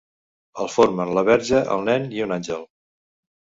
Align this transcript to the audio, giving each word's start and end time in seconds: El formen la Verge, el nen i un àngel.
El 0.63 0.71
formen 0.75 1.11
la 1.17 1.23
Verge, 1.27 1.61
el 1.75 1.85
nen 1.91 2.09
i 2.17 2.25
un 2.29 2.35
àngel. 2.39 2.67